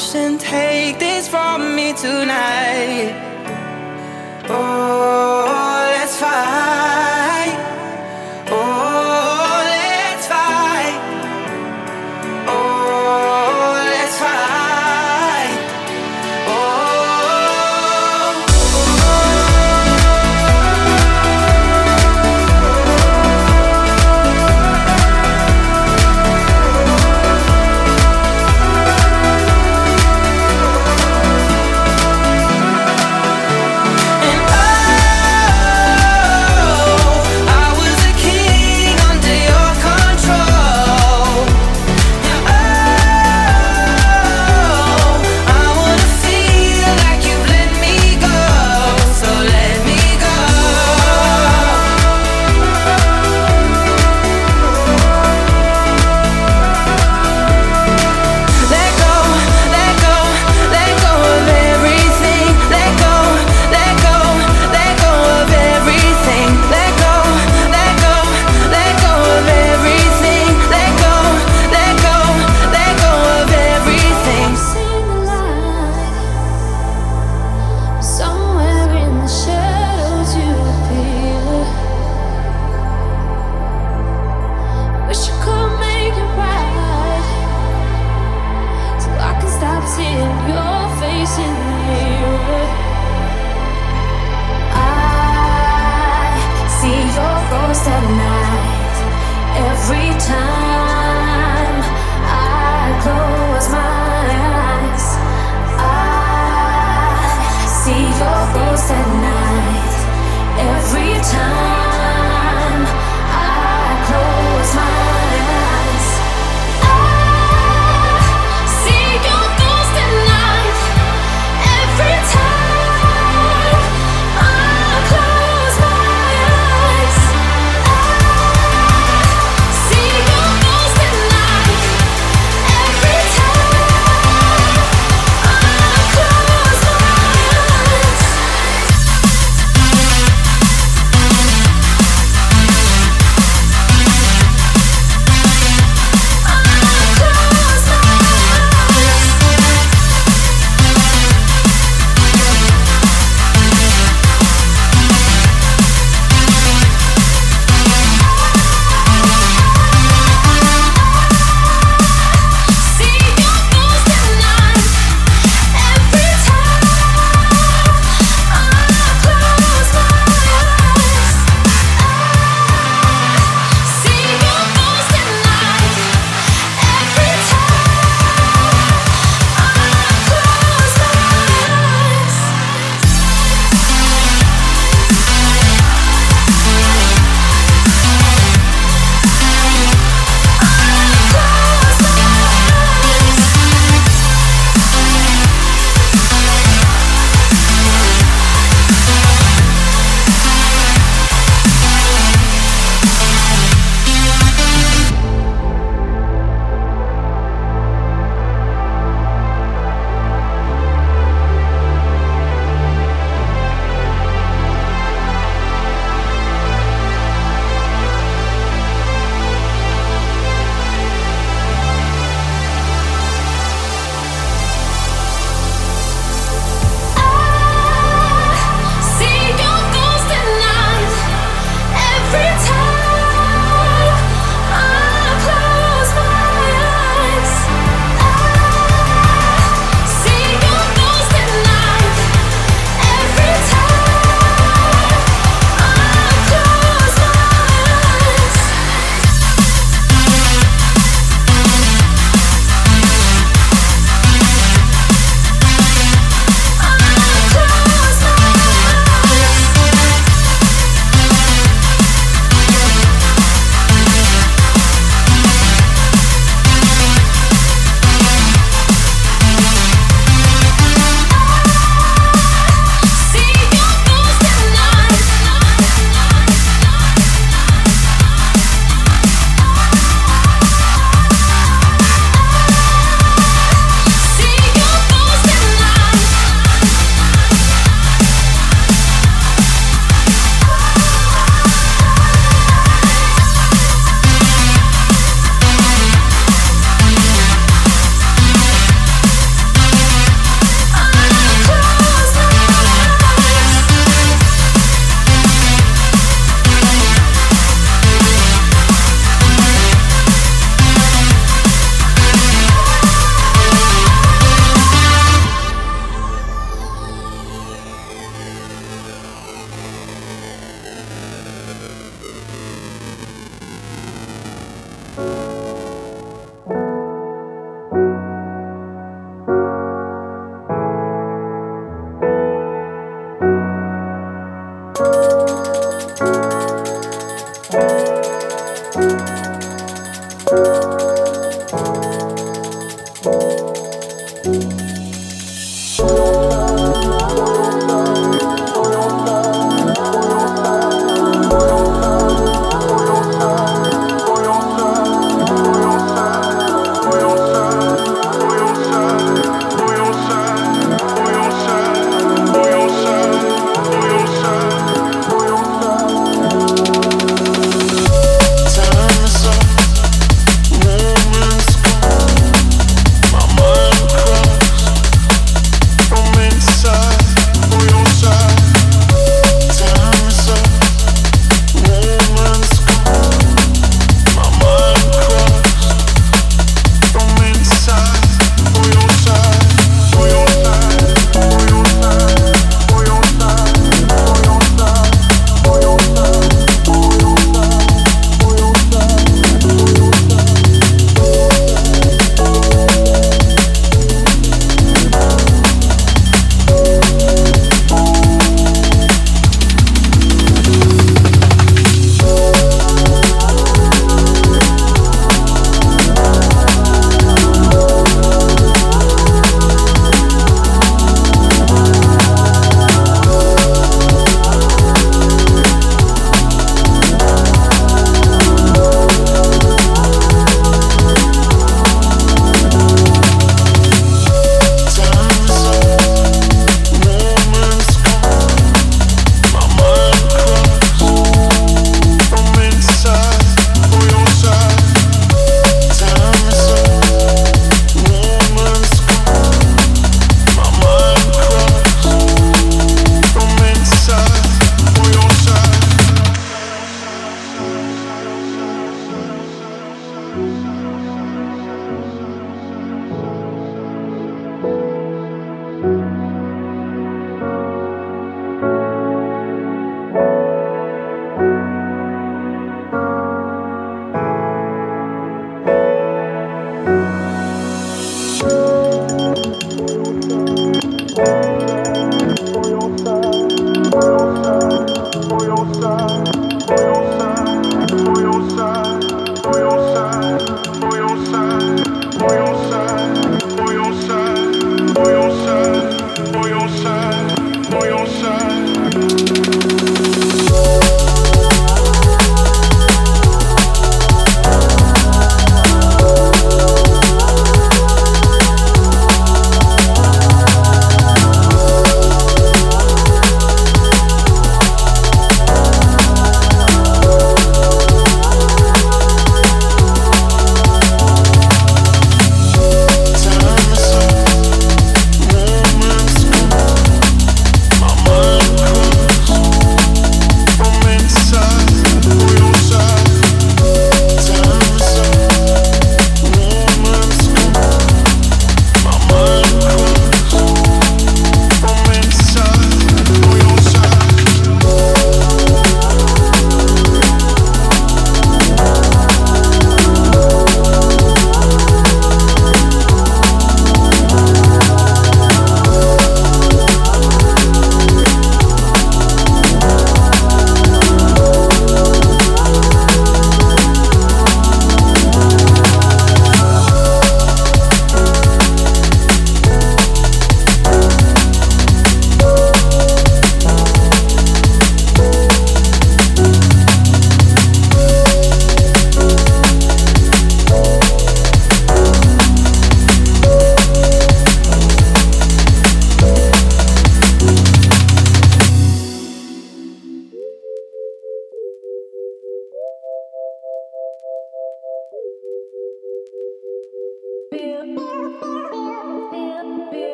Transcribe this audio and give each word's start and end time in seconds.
and 0.00 0.40
take 0.40 0.98
this 0.98 1.28
from 1.28 1.76
me 1.76 1.92
tonight. 1.92 3.12
Oh. 4.48 4.89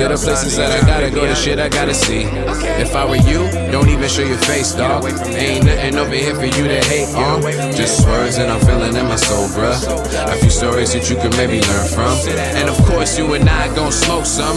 To 0.00 0.08
the 0.08 0.16
places 0.16 0.56
that 0.56 0.72
I 0.72 0.80
gotta 0.88 1.12
go, 1.12 1.28
the 1.28 1.36
shit 1.36 1.60
I 1.60 1.68
gotta 1.68 1.92
see. 1.92 2.24
If 2.80 2.96
I 2.96 3.04
were 3.04 3.20
you, 3.20 3.52
don't 3.68 3.92
even 3.92 4.08
show 4.08 4.24
your 4.24 4.40
face, 4.48 4.72
dog. 4.72 5.04
Ain't 5.04 5.68
nothing 5.68 5.98
over 6.00 6.16
here 6.16 6.32
for 6.32 6.48
you 6.48 6.64
to 6.72 6.80
hate 6.88 7.12
on. 7.12 7.44
Just 7.76 8.08
words 8.08 8.40
that 8.40 8.48
I'm 8.48 8.64
feeling 8.64 8.96
in 8.96 9.04
my 9.04 9.20
soul, 9.20 9.44
bruh. 9.52 9.76
A 10.32 10.40
few 10.40 10.48
stories 10.48 10.96
that 10.96 11.12
you 11.12 11.20
can 11.20 11.28
maybe 11.36 11.60
learn 11.60 11.84
from. 11.92 12.16
And 12.32 12.72
of 12.72 12.80
course, 12.88 13.18
you 13.18 13.28
and 13.36 13.44
I 13.44 13.68
gon' 13.76 13.92
smoke 13.92 14.24
some. 14.24 14.56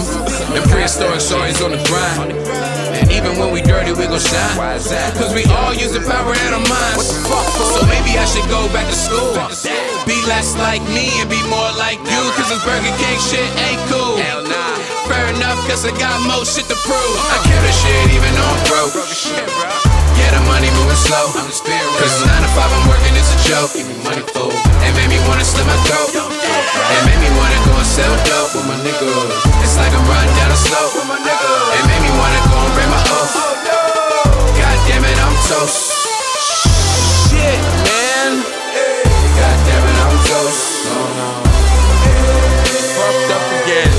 The 0.56 0.64
prehistoric 0.72 1.20
stories 1.20 1.60
on 1.60 1.76
the 1.76 1.84
grind. 1.92 2.32
And 2.96 3.12
even 3.12 3.36
when 3.36 3.52
we 3.52 3.60
dirty, 3.60 3.92
we 3.92 4.08
gon' 4.08 4.24
shine. 4.24 4.56
Cause 5.20 5.36
we 5.36 5.44
all 5.52 5.76
use 5.76 5.92
the 5.92 6.08
power 6.08 6.32
in 6.40 6.56
our 6.56 6.64
minds. 6.72 7.20
So 7.76 7.84
maybe 7.92 8.16
I 8.16 8.24
should 8.24 8.48
go 8.48 8.72
back 8.72 8.88
to 8.88 8.96
school. 8.96 9.36
Be 10.08 10.16
less 10.24 10.56
like 10.56 10.80
me 10.96 11.12
and 11.20 11.28
be 11.28 11.44
more 11.52 11.76
like 11.76 12.00
you. 12.00 12.24
Cause 12.40 12.48
this 12.48 12.64
Burger 12.64 12.96
King 12.96 13.20
shit 13.20 13.50
ain't 13.60 13.84
cool. 13.92 14.24
Fair 15.14 15.30
enough, 15.30 15.62
cause 15.70 15.86
I 15.86 15.94
got 15.94 16.26
more 16.26 16.42
shit 16.42 16.66
to 16.74 16.78
prove. 16.90 17.14
I 17.30 17.38
kill 17.46 17.62
this 17.62 17.78
shit 17.78 18.18
even 18.18 18.34
though 18.34 18.50
I'm 18.50 18.62
broke. 18.66 18.98
Yeah, 20.18 20.34
the 20.34 20.42
money 20.50 20.74
moving 20.74 20.98
slow. 20.98 21.30
Cause 21.38 21.62
9 21.62 22.26
to 22.26 22.50
5 22.50 22.58
I'm 22.58 22.90
working, 22.90 23.14
it's 23.14 23.30
a 23.30 23.38
joke. 23.46 23.78
Give 23.78 23.86
me 23.86 23.94
money, 24.02 24.26
fool. 24.34 24.50
It 24.50 24.92
made 24.98 25.14
me 25.14 25.22
wanna 25.30 25.46
slit 25.46 25.70
my 25.70 25.78
throat. 25.86 26.18
It 26.18 27.02
made 27.06 27.22
me 27.22 27.30
wanna 27.38 27.62
go 27.62 27.78
and 27.78 27.86
sell 27.86 28.10
dope 28.26 28.58
with 28.58 28.66
my 28.66 28.74
niggas. 28.82 29.38
It's 29.62 29.78
like 29.78 29.94
I'm 29.94 30.02
riding 30.10 30.34
down 30.34 30.50
a 30.50 30.58
slope 30.58 30.98
with 30.98 31.06
my 31.06 31.22
niggas. 31.22 31.78
It 31.78 31.84
made 31.94 32.02
me 32.02 32.12
wanna 32.18 32.42
go 32.50 32.58
and 32.58 32.74
break 32.74 32.90
my 32.90 33.04
oath. 33.14 33.38
Oh, 33.38 34.34
God 34.58 34.78
damn 34.90 35.06
it, 35.06 35.18
I'm 35.22 35.38
toast. 35.46 35.94
Shit, 37.30 37.62
man. 37.86 38.42
God 39.38 39.58
damn 39.62 39.86
it, 39.94 39.98
I'm 40.10 40.18
toast. 40.26 40.90
No, 40.90 40.98
no. 41.22 41.30
Fucked 42.98 43.30
up 43.30 43.46
again. 43.62 43.94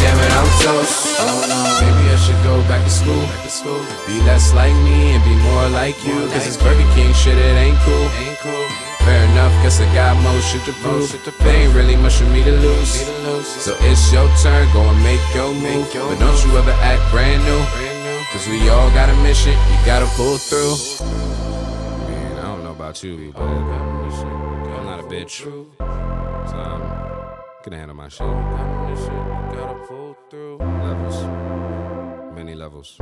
Damn 0.00 0.18
it, 0.22 0.32
I'm 0.38 0.50
toast. 0.62 1.18
Oh 1.18 1.42
no, 1.50 1.58
maybe 1.82 2.04
I 2.10 2.16
should 2.16 2.38
go 2.44 2.62
back 2.70 2.84
to 2.84 2.90
school. 2.90 3.18
Back 3.26 3.42
to 3.42 3.50
school. 3.50 3.82
Be 4.06 4.20
less 4.22 4.54
like 4.54 4.74
me 4.86 5.18
and 5.18 5.22
be 5.24 5.34
more 5.50 5.68
like 5.70 5.98
you. 6.06 6.28
Cause 6.30 6.46
this 6.46 6.56
Burger 6.56 6.86
King 6.94 7.12
shit, 7.14 7.36
it 7.36 7.56
ain't 7.58 7.78
cool. 7.82 8.06
Ain't 8.22 8.38
cool. 8.38 8.66
Fair 9.02 9.24
enough, 9.32 9.52
guess 9.62 9.80
I 9.80 9.86
got 9.94 10.20
more 10.22 10.38
shit 10.40 10.62
to 10.66 10.72
prove. 10.84 11.08
There 11.40 11.56
ain't 11.56 11.74
really 11.74 11.96
much 11.96 12.16
for 12.16 12.28
me 12.30 12.44
to 12.44 12.52
lose. 12.52 13.08
So 13.42 13.74
it's 13.80 14.12
your 14.12 14.28
turn, 14.42 14.68
go 14.72 14.82
and 14.82 15.02
make 15.02 15.22
your 15.34 15.54
move. 15.54 15.88
But 15.92 16.18
don't 16.18 16.38
you 16.44 16.58
ever 16.58 16.76
act 16.82 17.02
brand 17.10 17.42
new. 17.44 17.60
Cause 18.32 18.46
we 18.46 18.68
all 18.68 18.90
got 18.90 19.08
a 19.08 19.16
mission, 19.22 19.52
you 19.52 19.78
gotta 19.86 20.06
pull 20.14 20.36
through. 20.36 20.76
Man, 22.06 22.38
I 22.38 22.42
don't 22.42 22.62
know 22.62 22.72
about 22.72 23.02
you, 23.02 23.32
but 23.32 23.42
I'm 23.42 24.84
not 24.84 25.00
a 25.00 25.04
bitch. 25.04 25.42
Gonna 27.68 27.80
handle 27.80 27.96
my 27.96 28.08
shit. 28.08 28.22
You 28.22 29.58
gotta 29.58 29.74
pull 29.86 30.16
through. 30.30 30.56
Levels. 30.56 32.34
Many 32.34 32.54
levels. 32.54 32.96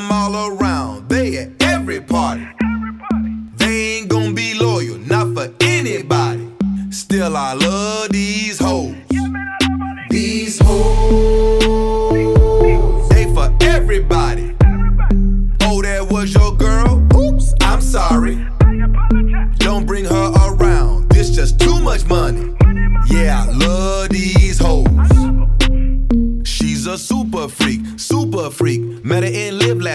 Them 0.00 0.12
all 0.12 0.34
around, 0.48 1.08
they 1.08 1.36
at 1.36 1.50
every 1.60 2.00
party. 2.00 2.46
They 3.56 3.98
ain't 3.98 4.08
gonna 4.08 4.32
be 4.32 4.54
loyal, 4.54 4.96
not 4.98 5.34
for 5.34 5.52
anybody. 5.60 6.48
Still, 6.90 7.36
I 7.36 7.52
love 7.52 8.10
these 8.10 8.58
hoes. 8.58 8.89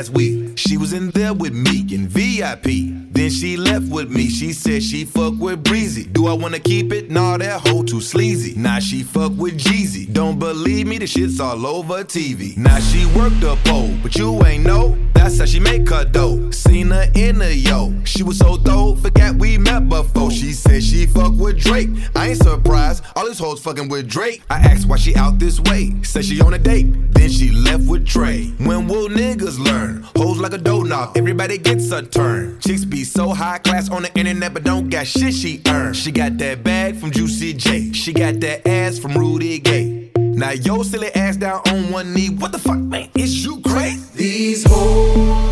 Last 0.05 0.15
week. 0.15 0.57
She 0.57 0.77
was 0.77 0.93
in 0.93 1.09
there 1.11 1.33
with 1.33 1.53
me 1.53 1.85
in 1.91 2.07
VIP. 2.07 3.04
Then 3.15 3.29
she 3.29 3.55
left 3.55 3.87
with 3.89 4.09
me. 4.11 4.27
She 4.27 4.51
said 4.51 4.83
she 4.83 5.05
fuck 5.05 5.35
with 5.39 5.63
Breezy. 5.63 6.03
Do 6.03 6.27
I 6.27 6.33
wanna 6.33 6.59
keep 6.59 6.91
it? 6.91 7.09
Nah, 7.09 7.37
that 7.37 7.65
hoe 7.65 7.81
too 7.81 8.01
sleazy. 8.01 8.59
Now 8.59 8.79
she 8.79 9.03
fuck 9.03 9.31
with 9.37 9.57
Jeezy. 9.57 10.11
Don't 10.11 10.37
believe 10.37 10.85
me, 10.85 10.97
the 10.97 11.07
shit's 11.07 11.39
all 11.39 11.65
over 11.65 12.03
TV. 12.03 12.57
Now 12.57 12.77
she 12.79 13.05
worked 13.17 13.39
the 13.39 13.55
pole, 13.63 13.93
but 14.03 14.17
you 14.17 14.45
ain't 14.45 14.65
know. 14.65 14.97
That's 15.13 15.39
how 15.39 15.45
she 15.45 15.61
make 15.61 15.89
her 15.89 16.03
dough. 16.03 16.51
Seen 16.51 16.91
her 16.91 17.09
in 17.15 17.39
the 17.39 17.55
yo. 17.55 17.93
She 18.03 18.21
was 18.21 18.37
so 18.37 18.57
dope, 18.57 18.99
forgot 18.99 19.35
we 19.35 19.57
met 19.57 19.87
before. 19.87 20.29
She 20.29 20.51
said 20.51 20.83
she 20.83 21.07
fuck 21.07 21.33
with 21.37 21.57
Drake. 21.57 21.89
I 22.15 22.27
ain't 22.27 22.37
surprised. 22.37 23.01
All 23.15 23.25
these 23.25 23.39
hoes 23.39 23.61
fucking 23.61 23.87
with 23.87 24.09
Drake. 24.09 24.43
I 24.49 24.59
asked 24.59 24.87
why 24.87 24.97
she 24.97 25.15
out 25.15 25.39
this 25.39 25.61
way. 25.61 25.95
Said 26.03 26.25
she 26.25 26.41
on 26.41 26.53
a 26.53 26.59
date. 26.59 27.13
Then 27.13 27.29
she 27.29 27.49
left 27.49 27.87
with 27.87 28.05
Trey. 28.05 28.47
When 28.59 28.87
will 28.87 29.07
niggas 29.07 29.57
learn? 29.57 30.03
Hoes 30.17 30.37
like 30.37 30.53
a 30.53 30.57
doughnut, 30.57 31.15
everybody 31.17 31.57
gets 31.57 31.89
a 31.91 32.03
turn. 32.03 32.59
Chicks 32.59 32.83
be 32.83 33.04
so 33.05 33.29
high 33.29 33.59
class 33.59 33.89
on 33.89 34.03
the 34.03 34.13
internet, 34.17 34.53
but 34.53 34.63
don't 34.63 34.89
got 34.89 35.07
shit 35.07 35.33
she 35.33 35.61
earned. 35.67 35.95
She 35.95 36.11
got 36.11 36.37
that 36.39 36.63
bag 36.63 36.97
from 36.97 37.11
Juicy 37.11 37.53
J. 37.53 37.91
She 37.93 38.11
got 38.11 38.39
that 38.41 38.67
ass 38.67 38.99
from 38.99 39.13
Rudy 39.17 39.59
Gay. 39.59 40.11
Now 40.17 40.51
yo 40.51 40.83
silly 40.83 41.13
ass 41.15 41.37
down 41.37 41.61
on 41.67 41.91
one 41.91 42.13
knee. 42.13 42.29
What 42.29 42.51
the 42.51 42.59
fuck, 42.59 42.77
man? 42.77 43.09
Is 43.15 43.45
you 43.45 43.61
crazy? 43.61 44.03
These 44.15 44.65
hoes, 44.67 45.44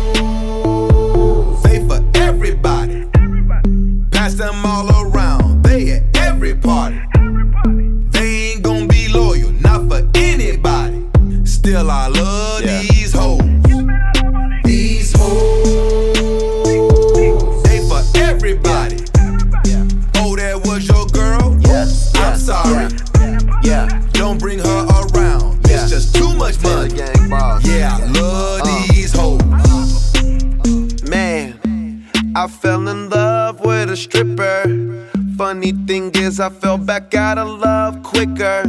is, 36.24 36.40
I 36.40 36.48
fell 36.48 36.78
back 36.78 37.14
out 37.14 37.38
of 37.38 37.60
love 37.60 38.02
quicker. 38.02 38.62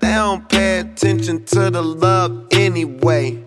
They 0.00 0.14
don't 0.14 0.48
pay 0.48 0.78
attention 0.78 1.44
to 1.46 1.70
the 1.70 1.82
love 1.82 2.46
anyway. 2.52 3.42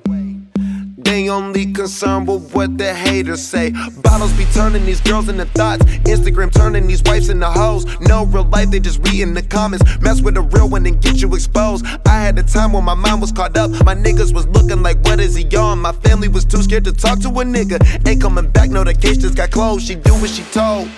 They 0.98 1.30
only 1.30 1.72
concerned 1.72 2.28
with 2.28 2.54
what 2.54 2.78
the 2.78 2.94
haters 2.94 3.42
say. 3.42 3.72
Bottles 4.02 4.34
be 4.34 4.46
turning 4.54 4.86
these 4.86 5.00
girls 5.02 5.30
into 5.30 5.46
thoughts. 5.46 5.86
Instagram 6.04 6.52
turning 6.52 6.88
these 6.88 7.02
wives 7.04 7.30
into 7.30 7.50
hoes. 7.50 7.86
No 8.02 8.26
real 8.26 8.44
life, 8.44 8.72
they 8.72 8.80
just 8.80 9.00
read 9.08 9.22
in 9.22 9.34
the 9.34 9.44
comments. 9.44 9.86
Mess 10.02 10.22
with 10.22 10.36
a 10.36 10.42
real 10.42 10.68
one 10.68 10.86
and 10.86 11.02
get 11.02 11.22
you 11.22 11.34
exposed. 11.36 11.86
I 12.06 12.20
had 12.20 12.38
a 12.38 12.44
time 12.44 12.74
when 12.74 12.84
my 12.84 12.96
mind 12.96 13.22
was 13.22 13.32
caught 13.32 13.56
up. 13.56 13.72
My 13.86 13.96
niggas 13.96 14.34
was 14.34 14.48
looking 14.48 14.82
like, 14.82 14.98
what 15.06 15.20
is 15.22 15.36
he 15.36 15.46
on? 15.56 15.80
My 15.80 15.94
family 15.94 16.28
was 16.28 16.44
too 16.44 16.62
scared 16.64 16.84
to 16.86 16.92
talk 16.92 17.20
to 17.22 17.30
a 17.30 17.44
nigga. 17.46 17.78
Ain't 18.08 18.22
coming 18.22 18.50
back, 18.50 18.72
no, 18.72 18.84
the 18.84 18.94
case 18.94 19.18
just 19.18 19.38
got 19.38 19.52
closed. 19.52 19.88
She 19.88 19.96
do 19.96 20.14
what 20.16 20.30
she 20.30 20.44
told. 20.52 20.90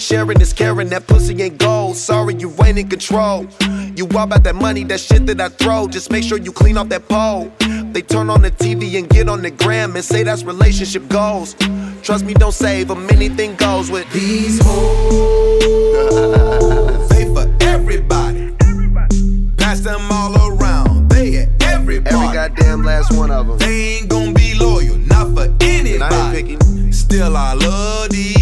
Sharing 0.00 0.40
is 0.40 0.54
caring, 0.54 0.88
that 0.88 1.06
pussy 1.06 1.40
ain't 1.42 1.58
gold. 1.58 1.94
Sorry, 1.94 2.34
you 2.34 2.50
ain't 2.64 2.78
in 2.78 2.88
control. 2.88 3.46
You 3.94 4.08
all 4.14 4.22
about 4.22 4.44
that 4.44 4.54
money, 4.54 4.82
that 4.84 4.98
shit 4.98 5.26
that 5.26 5.38
I 5.38 5.50
throw. 5.50 5.88
Just 5.88 6.10
make 6.10 6.24
sure 6.24 6.38
you 6.38 6.52
clean 6.52 6.78
off 6.78 6.88
that 6.88 7.06
pole. 7.06 7.52
They 7.92 8.00
turn 8.00 8.30
on 8.30 8.40
the 8.40 8.50
TV 8.50 8.98
and 8.98 9.06
get 9.10 9.28
on 9.28 9.42
the 9.42 9.50
gram 9.50 9.94
and 9.96 10.02
say 10.04 10.22
that's 10.22 10.42
relationship 10.42 11.06
goals. 11.08 11.54
Trust 12.02 12.24
me, 12.24 12.32
don't 12.32 12.52
save 12.52 12.88
them, 12.88 13.10
anything 13.10 13.56
goes 13.56 13.90
with 13.90 14.10
These 14.10 14.58
hoes, 14.64 15.58
they 17.10 17.26
for 17.34 17.54
everybody. 17.60 18.54
Pass 19.58 19.80
them 19.80 20.00
all 20.10 20.34
around. 20.48 21.10
They 21.10 21.42
at 21.42 21.62
every 21.62 21.98
every 21.98 22.32
goddamn 22.32 22.84
last 22.84 23.14
one 23.14 23.30
of 23.30 23.48
them. 23.48 23.58
They 23.58 23.98
ain't 23.98 24.08
gonna 24.08 24.32
be 24.32 24.54
loyal, 24.54 24.96
not 24.96 25.34
for 25.34 25.44
And 25.44 26.02
I 26.02 26.34
ain't 26.36 26.62
anybody. 26.62 26.90
Still, 26.90 27.36
I 27.36 27.52
love 27.52 28.08
these 28.08 28.39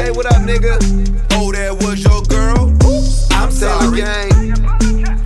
J, 0.00 0.08
everybody. 0.08 0.16
what 0.16 0.26
up, 0.26 0.42
nigga? 0.42 0.78
Oh, 1.32 1.52
that 1.52 1.74
was 1.84 2.02
your 2.02 2.22
girl? 2.22 2.70
Oops, 2.88 3.30
I'm 3.32 3.50
sorry. 3.50 4.00
Gang. 4.00 4.54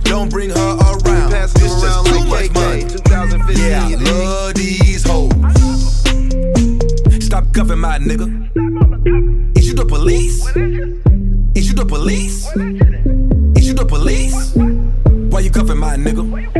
Don't 0.03 0.29
bring 0.29 0.49
her 0.49 0.55
around. 0.55 1.31
Passing 1.31 1.65
It's 1.65 1.81
around 1.81 2.05
just 2.05 2.23
too 2.23 2.29
like 2.29 2.51
much 2.53 2.63
money. 2.63 2.81
2015. 2.83 3.57
Yeah, 3.57 3.85
I 3.85 3.95
love 3.95 4.53
these 4.55 5.03
hoes. 5.03 5.31
Stop 7.23 7.53
cuffing 7.53 7.79
my 7.79 7.99
nigga. 7.99 8.27
Is 9.57 9.67
you 9.67 9.75
the 9.75 9.85
police? 9.85 10.45
Is 11.55 11.69
you 11.69 11.73
the 11.75 11.85
police? 11.85 12.47
Is 13.57 13.67
you 13.67 13.73
the 13.75 13.85
police? 13.85 14.55
Why 14.55 15.39
you 15.39 15.51
cuffing 15.51 15.77
my 15.77 15.95
nigga? 15.95 16.54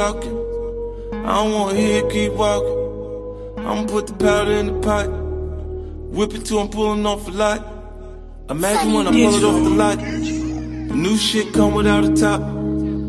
Talking. 0.00 0.36
I 1.28 1.32
don't 1.38 1.52
wanna 1.52 1.78
hear 1.78 2.00
keep 2.14 2.32
walking. 2.32 2.78
I'ma 3.66 3.84
put 3.94 4.06
the 4.06 4.14
powder 4.24 4.54
in 4.60 4.66
the 4.70 4.78
pot. 4.88 5.08
Whip 6.16 6.32
it 6.36 6.42
till 6.46 6.58
I'm 6.62 6.70
pulling 6.76 7.04
off 7.12 7.28
a 7.28 7.30
lot. 7.44 7.60
Imagine 8.48 8.92
when 8.94 9.06
I 9.08 9.10
pull 9.10 9.34
it 9.40 9.44
off 9.50 9.60
the 9.68 9.74
lot. 9.82 9.98
The 10.90 10.96
new 11.06 11.16
shit 11.16 11.52
come 11.52 11.74
without 11.74 12.04
a 12.10 12.12
top. 12.26 12.40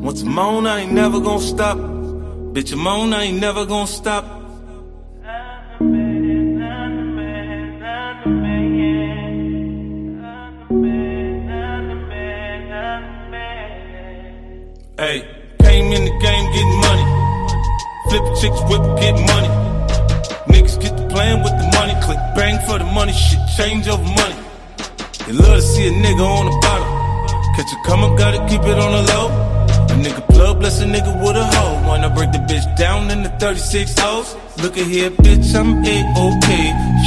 Once 0.07 0.21
I'm 0.23 0.37
on, 0.37 0.67
I 0.67 0.81
ain't 0.81 0.93
never 1.01 1.19
gonna 1.27 1.51
stop. 1.53 1.77
Bitch, 2.53 2.73
I'm 2.73 2.85
on, 2.85 3.13
I 3.13 3.23
ain't 3.27 3.39
never 3.39 3.65
gonna 3.65 3.87
stop. 3.87 4.25
Change 23.61 23.87
over 23.87 24.03
money. 24.21 24.41
They 25.25 25.33
love 25.33 25.57
to 25.57 25.61
see 25.61 25.85
a 25.87 25.91
nigga 25.91 26.25
on 26.37 26.45
the 26.49 26.55
bottom. 26.65 26.89
Catch 27.55 27.71
a 27.73 27.77
come 27.87 28.03
up, 28.03 28.17
gotta 28.17 28.39
keep 28.49 28.63
it 28.71 28.77
on 28.85 28.91
the 28.97 29.03
low. 29.13 29.27
A 29.93 29.95
nigga 30.03 30.21
plug, 30.29 30.59
bless 30.59 30.81
a 30.81 30.85
nigga 30.85 31.13
with 31.23 31.35
a 31.35 31.45
hoe. 31.55 31.87
Wanna 31.87 32.09
break 32.09 32.31
the 32.31 32.39
bitch 32.49 32.65
down 32.75 33.11
in 33.11 33.21
the 33.21 33.29
36 33.29 33.99
hoes. 33.99 34.35
Look 34.63 34.77
at 34.77 34.87
here, 34.87 35.11
bitch, 35.11 35.53
I'm 35.53 35.69
A-OK. 35.93 36.47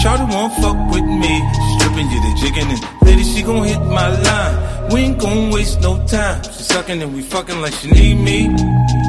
Shawty 0.00 0.26
won't 0.34 0.52
fuck 0.62 0.78
with 0.94 1.06
me. 1.22 1.34
Stripping 1.74 2.08
you 2.12 2.20
the 2.26 2.32
jigging 2.40 2.70
and 2.74 2.80
lady, 3.06 3.24
she 3.24 3.42
gon' 3.42 3.64
hit 3.64 3.82
my 3.98 4.08
line. 4.28 4.54
We 4.92 5.00
ain't 5.06 5.18
gon' 5.18 5.50
waste 5.50 5.80
no 5.80 5.92
time. 6.06 6.40
She 6.44 6.62
sucking 6.74 7.02
and 7.02 7.14
we 7.14 7.22
fucking 7.22 7.60
like 7.62 7.74
she 7.74 7.90
need 7.90 8.18
me. 8.28 8.38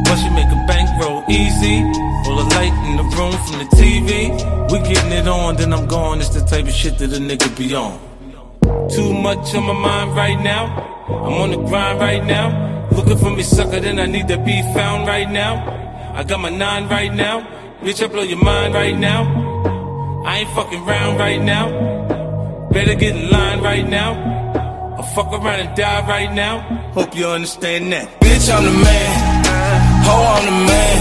But 0.05 0.15
she 0.21 0.29
make 0.39 0.49
a 0.57 0.61
bankroll 0.65 1.23
easy. 1.29 1.77
All 2.27 2.37
the 2.37 2.55
light 2.55 2.73
in 2.87 2.97
the 2.97 3.03
room 3.03 3.31
from 3.45 3.59
the 3.59 3.69
TV. 3.75 4.71
We 4.71 4.79
getting 4.79 5.11
it 5.11 5.27
on, 5.27 5.57
then 5.57 5.71
I'm 5.73 5.85
gone. 5.85 6.19
It's 6.19 6.29
the 6.29 6.41
type 6.41 6.65
of 6.65 6.73
shit 6.73 6.97
that 6.97 7.13
a 7.13 7.17
nigga 7.17 7.55
be 7.55 7.75
on. 7.75 7.99
Too 8.89 9.13
much 9.13 9.53
on 9.53 9.63
my 9.63 9.73
mind 9.73 10.15
right 10.15 10.41
now. 10.41 10.65
I'm 11.07 11.33
on 11.33 11.51
the 11.51 11.57
grind 11.57 11.99
right 11.99 12.25
now. 12.25 12.87
Looking 12.91 13.17
for 13.17 13.29
me, 13.29 13.43
sucker, 13.43 13.79
then 13.79 13.99
I 13.99 14.07
need 14.07 14.27
to 14.29 14.37
be 14.37 14.61
found 14.73 15.07
right 15.07 15.29
now. 15.29 15.53
I 16.15 16.23
got 16.23 16.39
my 16.39 16.49
nine 16.49 16.87
right 16.87 17.13
now. 17.13 17.41
Bitch, 17.81 18.03
I 18.03 18.07
blow 18.07 18.23
your 18.23 18.43
mind 18.43 18.73
right 18.73 18.97
now. 18.97 20.23
I 20.25 20.39
ain't 20.39 20.49
fucking 20.49 20.83
round 20.83 21.19
right 21.19 21.41
now. 21.41 22.69
Better 22.71 22.95
get 22.95 23.15
in 23.15 23.29
line 23.29 23.61
right 23.61 23.87
now. 23.87 24.13
I'll 24.97 25.03
fuck 25.03 25.27
around 25.27 25.59
and 25.59 25.77
die 25.77 26.07
right 26.07 26.33
now. 26.33 26.61
Hope 26.93 27.15
you 27.15 27.27
understand 27.27 27.93
that. 27.93 28.19
Bitch, 28.19 28.51
I'm 28.51 28.65
the 28.65 28.71
man. 28.71 29.34
Ho, 30.07 30.15
I'm 30.15 30.45
the 30.45 30.55
man. 30.69 30.97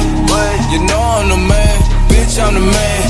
You 0.72 0.80
know 0.88 1.00
I'm 1.00 1.28
the 1.28 1.36
man. 1.36 1.76
Bitch, 2.10 2.36
I'm 2.42 2.54
the 2.54 2.60
man. 2.60 3.00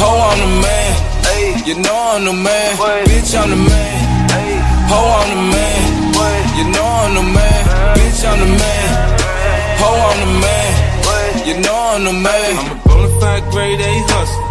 Ho, 0.00 0.08
I'm 0.28 0.38
the 0.40 0.50
man. 0.64 1.66
You 1.66 1.74
know 1.82 1.98
I'm 2.14 2.24
the 2.24 2.32
man. 2.32 2.76
Bitch, 3.06 3.34
I'm 3.36 3.50
the 3.50 3.56
man. 3.56 3.96
Ho, 4.90 4.98
I'm 5.18 5.28
the 5.30 5.42
man. 5.52 6.00
You 6.58 6.64
know 6.72 6.84
I'm 6.84 7.14
the 7.14 7.22
man. 7.22 7.60
Bitch, 7.96 8.24
I'm 8.24 8.38
the 8.40 8.46
man. 8.46 8.86
Ho, 9.80 9.88
I'm 10.08 10.18
the 10.20 10.30
man. 10.40 10.70
You 11.46 11.60
know 11.60 11.74
I'm 11.74 12.04
the 12.04 12.12
man. 12.12 12.58
I'm 12.58 12.70
a 12.70 12.82
bona 12.84 13.20
fide 13.20 13.50
grade 13.50 13.80
A 13.80 13.92
hustler. 14.08 14.50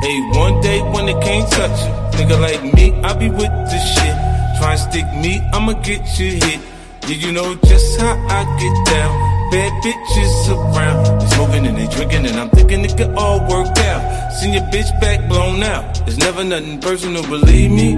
Hey, 0.00 0.20
one 0.38 0.60
day 0.60 0.80
when 0.80 1.06
they 1.06 1.18
can't 1.20 1.50
touch 1.50 1.78
you, 1.82 1.90
nigga 2.16 2.40
like 2.40 2.62
me, 2.74 2.92
I 3.02 3.12
be 3.14 3.28
with 3.28 3.50
the 3.50 3.78
shit. 3.78 4.14
Try 4.58 4.72
and 4.72 4.80
stick 4.80 5.06
me, 5.22 5.40
I'ma 5.52 5.72
get 5.82 6.00
you 6.18 6.30
hit. 6.38 6.60
Yeah, 7.08 7.16
you 7.16 7.32
know 7.32 7.54
just 7.64 8.00
how 8.00 8.14
I 8.28 8.44
get 8.60 8.86
down. 8.86 9.27
Bad 9.50 9.72
bitches 9.82 10.48
around, 10.50 11.20
they 11.20 11.26
smoking 11.28 11.66
and 11.66 11.76
they 11.76 11.86
drinking, 11.88 12.26
and 12.26 12.36
I'm 12.36 12.50
thinking 12.50 12.84
it 12.84 12.96
could 12.96 13.14
all 13.14 13.40
work 13.48 13.76
out. 13.78 14.32
Seen 14.32 14.52
your 14.52 14.64
bitch 14.64 14.90
back 15.00 15.26
blown 15.28 15.62
out. 15.62 15.94
There's 16.04 16.18
never 16.18 16.44
nothing 16.44 16.80
personal, 16.80 17.22
believe 17.22 17.70
me. 17.70 17.94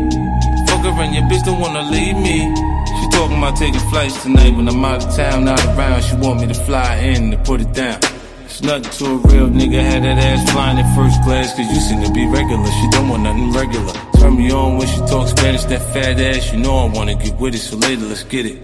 Fuck 0.69 0.85
and 0.85 1.15
your 1.15 1.25
bitch 1.25 1.45
don't 1.45 1.61
wanna 1.61 1.83
leave 1.91 2.17
me. 2.17 2.39
She 2.87 3.09
talking 3.11 3.37
about 3.37 3.57
taking 3.57 3.81
flights 3.91 4.23
tonight 4.23 4.55
when 4.57 4.69
I'm 4.69 4.85
out 4.85 5.05
of 5.05 5.15
town, 5.15 5.45
not 5.45 5.63
around. 5.67 6.03
She 6.05 6.15
want 6.17 6.41
me 6.41 6.47
to 6.47 6.55
fly 6.55 6.97
in 6.97 7.35
and 7.35 7.45
put 7.45 7.61
it 7.61 7.73
down. 7.75 7.99
It's 8.45 8.63
nothing 8.63 8.91
to 8.91 9.05
a 9.07 9.17
real 9.29 9.49
nigga. 9.49 9.83
Had 9.83 10.05
that 10.05 10.19
ass 10.19 10.51
flying 10.53 10.79
in 10.79 10.87
first 10.95 11.23
class, 11.23 11.55
cause 11.55 11.67
you 11.67 11.81
seem 11.81 12.03
to 12.03 12.13
be 12.13 12.27
regular. 12.29 12.67
She 12.67 12.89
don't 12.91 13.09
want 13.09 13.25
nothing 13.25 13.53
regular. 13.53 13.93
Turn 14.21 14.37
me 14.37 14.51
on 14.53 14.79
when 14.79 14.87
she 14.87 14.99
talks 15.01 15.33
Spanish, 15.33 15.65
that 15.65 15.83
fat 15.93 16.19
ass. 16.19 16.53
You 16.53 16.59
know 16.61 16.79
I 16.79 16.85
wanna 16.87 17.15
get 17.17 17.39
with 17.39 17.55
it, 17.55 17.59
so 17.59 17.77
later 17.77 18.07
let's 18.07 18.25
get 18.25 18.47
it. 18.47 18.59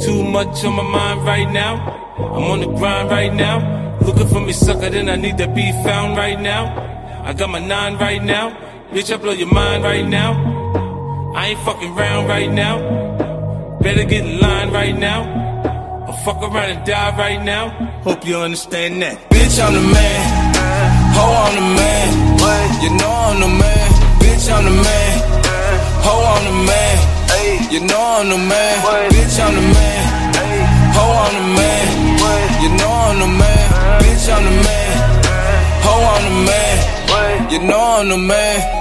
Too 0.00 0.24
much 0.24 0.64
on 0.64 0.74
my 0.74 0.82
mind 0.82 1.24
right 1.24 1.50
now. 1.50 2.07
I'm 2.18 2.44
on 2.52 2.60
the 2.60 2.66
grind 2.66 3.10
right 3.10 3.32
now. 3.32 3.98
Looking 4.00 4.28
for 4.28 4.40
me, 4.40 4.52
sucker, 4.52 4.90
then 4.90 5.08
I 5.08 5.16
need 5.16 5.38
to 5.38 5.48
be 5.48 5.70
found 5.84 6.16
right 6.16 6.40
now. 6.40 6.62
I 7.24 7.32
got 7.32 7.50
my 7.50 7.58
nine 7.58 7.96
right 7.96 8.22
now. 8.22 8.50
Bitch, 8.90 9.12
I 9.12 9.16
blow 9.16 9.32
your 9.32 9.52
mind 9.52 9.84
right 9.84 10.06
now. 10.06 10.32
I 11.34 11.48
ain't 11.48 11.60
fucking 11.60 11.94
round 11.94 12.28
right 12.28 12.50
now. 12.50 13.78
Better 13.80 14.04
get 14.04 14.24
in 14.24 14.40
line 14.40 14.72
right 14.72 14.96
now. 14.98 15.20
I'll 16.08 16.16
fuck 16.24 16.42
around 16.42 16.70
and 16.70 16.86
die 16.86 17.16
right 17.16 17.42
now. 17.44 17.68
Hope 18.02 18.26
you 18.26 18.36
understand 18.36 19.02
that. 19.02 19.18
Bitch, 19.30 19.62
I'm 19.62 19.74
the 19.74 19.80
man. 19.80 20.54
Ho, 21.14 21.24
I'm 21.44 21.54
the 21.54 21.66
man. 21.80 22.28
You 22.82 22.90
know 22.96 23.10
I'm 23.10 23.40
the 23.40 23.48
man. 23.48 23.90
Bitch, 24.20 24.50
I'm 24.50 24.64
the 24.64 24.82
man. 24.82 25.12
Ho, 26.06 26.14
I'm 26.34 26.44
the 26.48 26.66
man. 26.66 27.72
You 27.72 27.80
know 27.80 28.00
I'm 28.00 28.28
the 28.28 28.38
man. 28.38 29.10
Bitch, 29.10 29.38
I'm 29.38 29.54
the 29.54 29.60
man. 29.60 30.34
Ho, 30.94 31.04
I'm 31.04 31.34
the 31.34 31.60
man. 31.60 32.07
You 32.62 32.68
know 32.76 32.90
I'm 32.90 33.18
the 33.20 33.26
man. 33.26 33.66
Bitch, 34.02 34.26
I'm 34.34 34.44
the 34.44 34.50
man. 34.50 34.94
Ho, 35.84 35.94
I'm 36.14 36.24
the 36.28 36.34
man. 36.50 37.50
You 37.52 37.58
know 37.60 37.80
I'm 37.80 38.08
the 38.08 38.18
man. 38.18 38.77